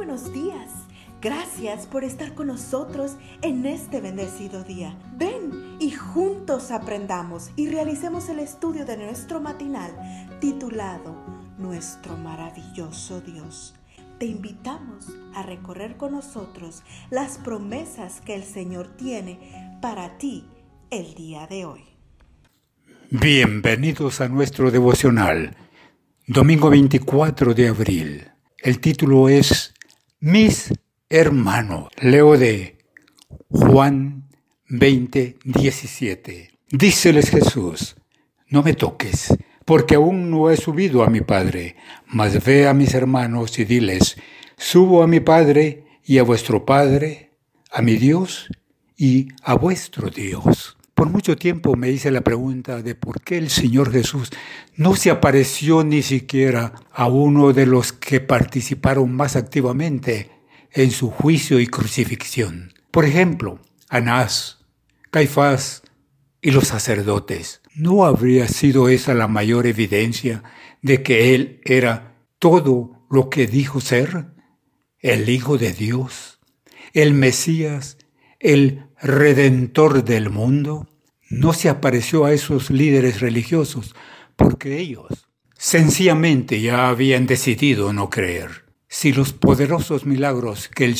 [0.00, 0.70] buenos días.
[1.20, 4.98] Gracias por estar con nosotros en este bendecido día.
[5.18, 9.90] Ven y juntos aprendamos y realicemos el estudio de nuestro matinal
[10.40, 11.14] titulado
[11.58, 13.74] Nuestro maravilloso Dios.
[14.18, 20.46] Te invitamos a recorrer con nosotros las promesas que el Señor tiene para ti
[20.90, 21.84] el día de hoy.
[23.10, 25.54] Bienvenidos a nuestro devocional.
[26.26, 28.30] Domingo 24 de abril.
[28.62, 29.74] El título es
[30.22, 30.74] Mis
[31.08, 31.88] hermanos.
[31.98, 32.76] Leo de
[33.48, 34.28] Juan
[34.68, 36.50] 20, 17.
[36.70, 37.96] Díceles Jesús,
[38.48, 41.76] no me toques, porque aún no he subido a mi Padre,
[42.06, 44.18] mas ve a mis hermanos y diles,
[44.58, 47.30] subo a mi Padre y a vuestro Padre,
[47.70, 48.48] a mi Dios
[48.98, 50.76] y a vuestro Dios.
[51.00, 54.28] Por mucho tiempo me hice la pregunta de por qué el Señor Jesús
[54.76, 60.30] no se apareció ni siquiera a uno de los que participaron más activamente
[60.70, 62.74] en su juicio y crucifixión.
[62.90, 64.58] Por ejemplo, Anás,
[65.10, 65.84] Caifás
[66.42, 67.62] y los sacerdotes.
[67.74, 70.42] ¿No habría sido esa la mayor evidencia
[70.82, 74.26] de que Él era todo lo que dijo ser?
[74.98, 76.40] El Hijo de Dios,
[76.92, 77.96] el Mesías,
[78.38, 80.86] el Redentor del mundo
[81.30, 83.94] no se apareció a esos líderes religiosos
[84.36, 88.66] porque ellos sencillamente ya habían decidido no creer.
[88.88, 90.96] Si los poderosos milagros que el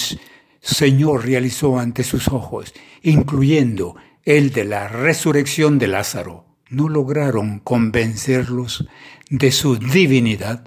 [0.60, 8.86] Señor realizó ante sus ojos, incluyendo el de la resurrección de Lázaro, no lograron convencerlos
[9.28, 10.64] de su divinidad,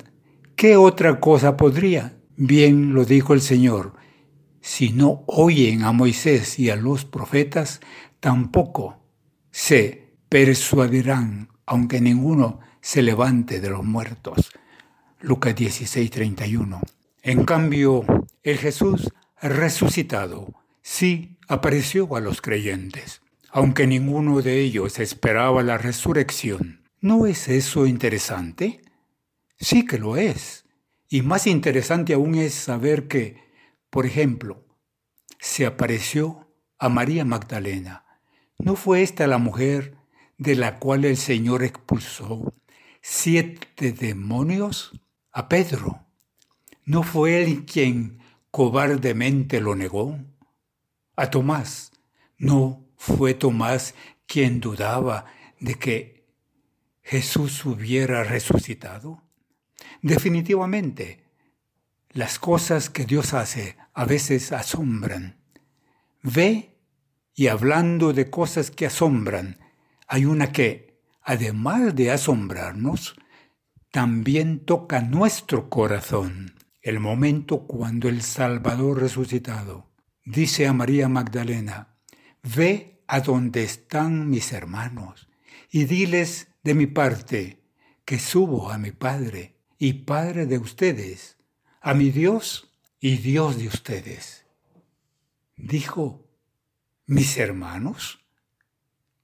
[0.55, 2.15] ¿qué otra cosa podría?
[2.35, 3.93] Bien lo dijo el Señor,
[4.63, 7.81] si no oyen a Moisés y a los profetas,
[8.21, 8.97] tampoco
[9.51, 14.51] se persuadirán, aunque ninguno se levante de los muertos.
[15.19, 16.79] Lucas 16, 31.
[17.23, 18.05] En cambio,
[18.41, 19.11] el Jesús
[19.41, 26.87] resucitado sí apareció a los creyentes, aunque ninguno de ellos esperaba la resurrección.
[27.01, 28.79] ¿No es eso interesante?
[29.59, 30.63] Sí que lo es.
[31.09, 33.43] Y más interesante aún es saber que,
[33.93, 34.65] por ejemplo,
[35.39, 38.03] se apareció a María Magdalena,
[38.57, 39.97] ¿No fue esta la mujer
[40.39, 42.55] de la cual el Señor expulsó
[43.01, 44.99] siete demonios?
[45.31, 46.07] A Pedro.
[46.85, 50.17] ¿No fue él quien cobardemente lo negó?
[51.15, 51.91] A Tomás.
[52.37, 53.93] ¿No fue Tomás
[54.25, 55.25] quien dudaba
[55.59, 56.25] de que
[57.03, 59.21] Jesús hubiera resucitado?
[60.01, 61.23] Definitivamente,
[62.11, 65.37] las cosas que Dios hace a veces asombran.
[66.21, 66.77] Ve
[67.35, 69.57] y hablando de cosas que asombran,
[70.07, 73.15] hay una que, además de asombrarnos,
[73.91, 76.55] también toca nuestro corazón.
[76.81, 79.91] El momento cuando el Salvador resucitado
[80.25, 81.95] dice a María Magdalena,
[82.43, 85.29] ve a donde están mis hermanos
[85.69, 87.63] y diles de mi parte
[88.05, 91.37] que subo a mi Padre y Padre de ustedes,
[91.81, 92.72] a mi Dios
[93.03, 94.45] y Dios de ustedes.
[95.57, 96.25] Dijo
[97.05, 98.23] mis hermanos.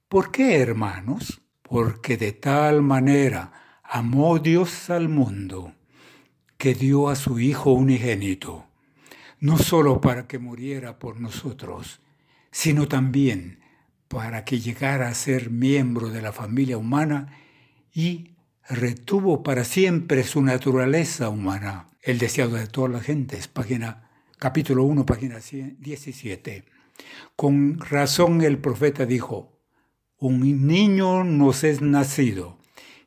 [0.06, 1.40] ¿Por qué hermanos?
[1.62, 5.74] Porque de tal manera amó Dios al mundo
[6.58, 8.66] que dio a su Hijo unigénito,
[9.38, 12.02] no solo para que muriera por nosotros,
[12.50, 13.60] sino también
[14.08, 17.34] para que llegara a ser miembro de la familia humana
[17.94, 18.36] y
[18.68, 21.88] retuvo para siempre su naturaleza humana.
[22.02, 26.64] El deseado de todas las gentes, página, capítulo 1, página 17.
[27.36, 29.58] Con razón el profeta dijo,
[30.18, 32.58] un niño nos es nacido,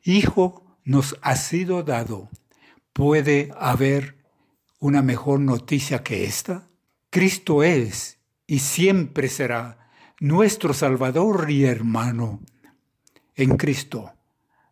[0.02, 2.28] hijo nos ha sido dado.
[2.92, 4.16] ¿Puede haber
[4.78, 6.68] una mejor noticia que esta?
[7.10, 9.90] Cristo es y siempre será
[10.20, 12.40] nuestro Salvador y hermano.
[13.36, 14.12] En Cristo,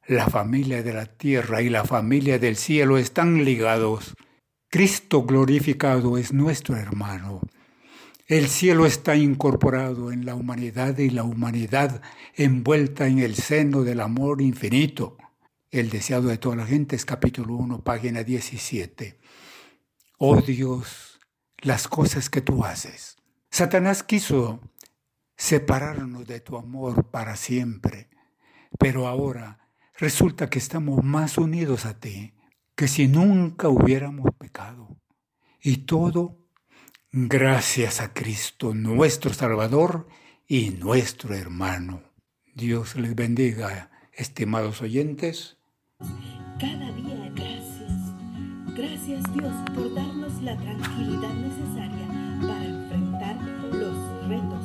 [0.07, 4.15] la familia de la tierra y la familia del cielo están ligados.
[4.69, 7.41] Cristo glorificado es nuestro hermano.
[8.27, 12.01] El cielo está incorporado en la humanidad y la humanidad
[12.35, 15.19] envuelta en el seno del amor infinito.
[15.71, 19.19] El deseado de toda la gente es capítulo 1, página 17.
[20.19, 21.21] Oh Dios,
[21.59, 23.17] las cosas que tú haces.
[23.51, 24.61] Satanás quiso
[25.37, 28.09] separarnos de tu amor para siempre,
[28.79, 29.62] pero ahora
[29.97, 32.35] resulta que estamos más unidos a ti
[32.75, 34.97] que si nunca hubiéramos pecado.
[35.61, 36.43] Y todo
[37.15, 40.09] Gracias a Cristo, nuestro Salvador
[40.49, 42.01] y nuestro hermano.
[42.55, 45.59] Dios les bendiga, estimados oyentes.
[46.59, 47.93] Cada día gracias.
[48.75, 53.37] Gracias Dios por darnos la tranquilidad necesaria para enfrentar
[53.75, 54.65] los retos,